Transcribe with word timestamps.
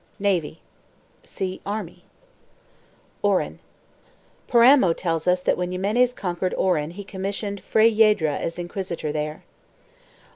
"1 0.17 0.31
NAVY. 0.31 0.61
See 1.23 1.61
ARMY. 1.63 2.03
ORAN. 3.21 3.59
Paramo 4.47 4.93
tells 4.93 5.27
us 5.27 5.41
that 5.41 5.57
when 5.59 5.69
Ximenes 5.71 6.13
conquered 6.15 6.55
Oran 6.55 6.89
he 6.89 7.03
commissioned 7.03 7.61
Fray 7.61 7.87
Yedra 7.93 8.39
as 8.39 8.57
inquisitor 8.57 9.11
there. 9.11 9.43